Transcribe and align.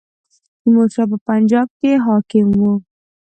تیمور 0.61 0.87
شاه 0.93 1.07
په 1.11 1.17
پنجاب 1.27 1.67
کې 1.79 1.91
حاکم 2.05 2.47
وو. 2.59 2.73